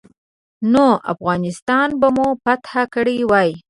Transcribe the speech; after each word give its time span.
نو 0.71 0.87
افغانستان 1.13 1.87
به 1.99 2.07
مو 2.15 2.27
فتح 2.43 2.71
کړی 2.93 3.17
وای. 3.29 3.49